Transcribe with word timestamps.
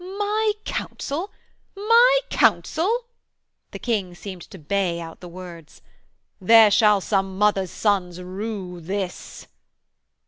'My 0.17 0.53
Council! 0.65 1.31
My 1.75 2.19
Council!' 2.31 3.05
The 3.69 3.77
King 3.77 4.15
seemed 4.15 4.41
to 4.49 4.57
bay 4.57 4.99
out 4.99 5.19
the 5.19 5.27
words. 5.27 5.79
'There 6.39 6.71
shall 6.71 7.01
some 7.01 7.37
mothers' 7.37 7.69
sons 7.69 8.19
rue 8.19 8.79
this!' 8.81 9.45